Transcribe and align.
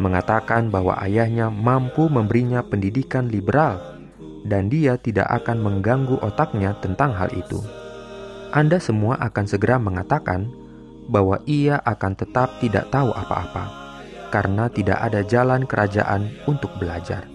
mengatakan 0.00 0.72
bahwa 0.72 0.96
ayahnya 1.04 1.52
mampu 1.52 2.08
memberinya 2.08 2.64
pendidikan 2.64 3.28
liberal 3.28 4.00
dan 4.48 4.72
dia 4.72 4.96
tidak 4.96 5.28
akan 5.44 5.60
mengganggu 5.60 6.16
otaknya 6.24 6.72
tentang 6.80 7.12
hal 7.12 7.28
itu. 7.36 7.60
Anda 8.54 8.80
semua 8.80 9.20
akan 9.20 9.44
segera 9.44 9.76
mengatakan 9.76 10.48
bahwa 11.12 11.42
ia 11.44 11.82
akan 11.84 12.12
tetap 12.16 12.48
tidak 12.62 12.88
tahu 12.88 13.12
apa-apa 13.12 13.68
karena 14.30 14.70
tidak 14.70 14.98
ada 15.02 15.20
jalan 15.22 15.68
kerajaan 15.68 16.32
untuk 16.48 16.72
belajar. 16.80 17.26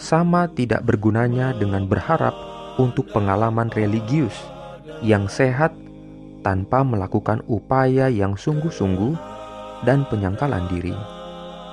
Sama 0.00 0.48
tidak 0.48 0.82
bergunanya 0.88 1.52
dengan 1.52 1.84
berharap 1.84 2.49
untuk 2.76 3.10
pengalaman 3.10 3.72
religius 3.72 4.34
yang 5.00 5.26
sehat 5.26 5.72
tanpa 6.44 6.84
melakukan 6.84 7.40
upaya 7.48 8.08
yang 8.12 8.36
sungguh-sungguh 8.36 9.16
dan 9.84 10.04
penyangkalan 10.08 10.64
diri. 10.68 10.94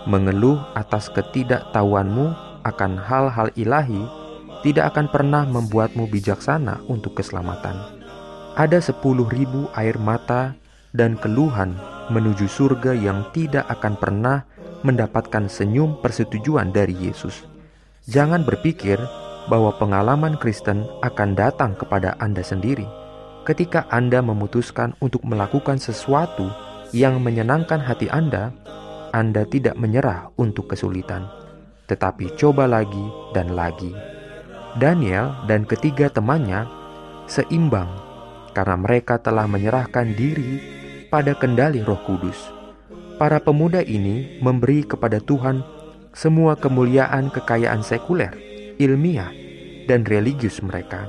Mengeluh 0.08 0.64
atas 0.76 1.12
ketidaktahuanmu 1.12 2.32
akan 2.64 2.92
hal-hal 2.96 3.52
ilahi 3.60 4.04
tidak 4.64 4.96
akan 4.96 5.08
pernah 5.12 5.44
membuatmu 5.48 6.08
bijaksana 6.08 6.84
untuk 6.88 7.20
keselamatan. 7.20 7.76
Ada 8.58 8.82
sepuluh 8.82 9.30
ribu 9.30 9.70
air 9.78 10.00
mata 10.02 10.58
dan 10.96 11.20
keluhan 11.20 11.78
menuju 12.10 12.48
surga 12.48 12.96
yang 12.96 13.28
tidak 13.36 13.68
akan 13.70 14.00
pernah 14.00 14.48
mendapatkan 14.82 15.52
senyum 15.52 16.00
persetujuan 16.00 16.72
dari 16.72 16.96
Yesus. 16.96 17.44
Jangan 18.08 18.48
berpikir 18.48 18.98
bahwa 19.48 19.72
pengalaman 19.76 20.36
Kristen 20.36 20.84
akan 21.04 21.36
datang 21.36 21.76
kepada 21.76 22.16
Anda 22.20 22.44
sendiri 22.44 22.88
ketika 23.48 23.88
Anda 23.88 24.20
memutuskan 24.20 24.92
untuk 25.00 25.24
melakukan 25.24 25.80
sesuatu 25.80 26.52
yang 26.92 27.24
menyenangkan 27.24 27.80
hati 27.80 28.12
Anda. 28.12 28.52
Anda 29.16 29.48
tidak 29.48 29.80
menyerah 29.80 30.36
untuk 30.36 30.68
kesulitan, 30.76 31.32
tetapi 31.88 32.36
coba 32.36 32.68
lagi 32.68 33.08
dan 33.32 33.56
lagi. 33.56 33.96
Daniel 34.76 35.32
dan 35.48 35.64
ketiga 35.64 36.12
temannya 36.12 36.68
seimbang 37.26 37.88
karena 38.52 38.76
mereka 38.76 39.16
telah 39.16 39.48
menyerahkan 39.48 40.12
diri 40.12 40.60
pada 41.08 41.32
kendali 41.34 41.82
Roh 41.88 41.98
Kudus. 42.04 42.52
Para 43.16 43.40
pemuda 43.40 43.80
ini 43.82 44.44
memberi 44.44 44.84
kepada 44.84 45.24
Tuhan 45.24 45.64
semua 46.12 46.60
kemuliaan 46.60 47.32
kekayaan 47.32 47.82
sekuler 47.82 48.47
ilmiah, 48.78 49.34
dan 49.86 50.06
religius 50.06 50.62
mereka. 50.62 51.06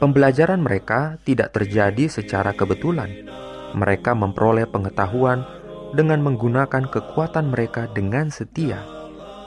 Pembelajaran 0.00 0.64
mereka 0.64 1.20
tidak 1.28 1.52
terjadi 1.52 2.08
secara 2.08 2.56
kebetulan. 2.56 3.28
Mereka 3.76 4.16
memperoleh 4.16 4.64
pengetahuan 4.64 5.44
dengan 5.92 6.24
menggunakan 6.24 6.88
kekuatan 6.88 7.52
mereka 7.52 7.90
dengan 7.92 8.32
setia, 8.32 8.80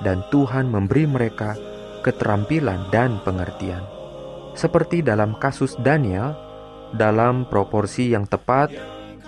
dan 0.05 0.21
Tuhan 0.29 0.69
memberi 0.69 1.09
mereka 1.09 1.57
keterampilan 2.03 2.91
dan 2.91 3.17
pengertian. 3.23 3.81
Seperti 4.53 5.01
dalam 5.01 5.33
kasus 5.39 5.73
Daniel, 5.81 6.37
dalam 6.93 7.49
proporsi 7.49 8.13
yang 8.13 8.29
tepat, 8.29 8.69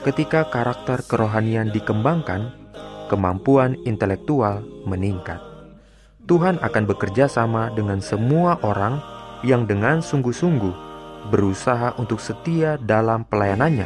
ketika 0.06 0.46
karakter 0.54 1.02
kerohanian 1.10 1.74
dikembangkan, 1.74 2.54
kemampuan 3.10 3.80
intelektual 3.90 4.62
meningkat. 4.86 5.55
Tuhan 6.26 6.58
akan 6.58 6.90
bekerja 6.90 7.30
sama 7.30 7.70
dengan 7.70 8.02
semua 8.02 8.58
orang 8.66 8.98
yang 9.46 9.70
dengan 9.70 10.02
sungguh-sungguh 10.02 10.74
berusaha 11.30 11.94
untuk 12.02 12.18
setia 12.18 12.82
dalam 12.82 13.30
pelayanannya, 13.30 13.86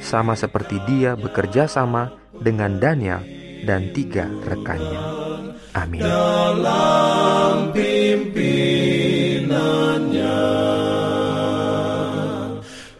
sama 0.00 0.32
seperti 0.40 0.80
Dia 0.88 1.20
bekerja 1.20 1.68
sama 1.68 2.16
dengan 2.32 2.80
Daniel 2.80 3.20
dan 3.68 3.92
tiga 3.92 4.24
rekannya. 4.48 5.00
Amin. 5.76 6.00
Dalam 6.00 7.76
pimpinannya, 7.76 10.40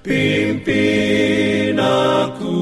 pimpin 0.04 1.80
aku 1.80 2.60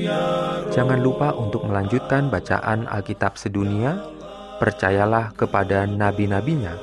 ya 0.00 0.24
Jangan 0.72 1.04
lupa 1.04 1.36
untuk 1.36 1.68
melanjutkan 1.68 2.32
bacaan 2.32 2.88
Alkitab 2.88 3.36
sedunia 3.36 4.21
percayalah 4.62 5.34
kepada 5.34 5.90
nabi-nabinya 5.90 6.78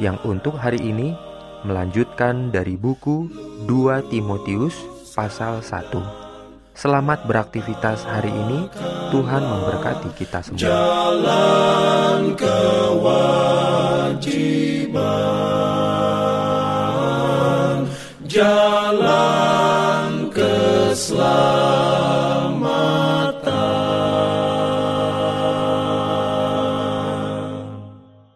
yang 0.00 0.16
untuk 0.24 0.56
hari 0.56 0.80
ini 0.80 1.12
melanjutkan 1.60 2.48
dari 2.48 2.80
buku 2.80 3.28
2 3.68 4.08
Timotius 4.08 4.72
pasal 5.12 5.60
1. 5.60 5.92
Selamat 6.72 7.28
beraktivitas 7.28 8.08
hari 8.08 8.32
ini. 8.32 8.64
Tuhan 9.12 9.44
memberkati 9.44 10.08
kita 10.16 10.40
semua. 10.40 10.56
Jalan 10.56 12.32
kewajiban, 12.32 13.36
jalan 18.24 20.32
keselamatan. 20.32 21.71